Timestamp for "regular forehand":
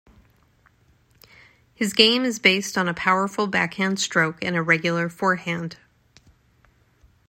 4.63-5.75